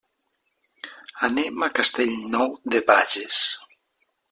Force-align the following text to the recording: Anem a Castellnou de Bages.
Anem 1.27 1.67
a 1.67 1.69
Castellnou 1.81 2.59
de 2.75 2.83
Bages. 2.91 3.43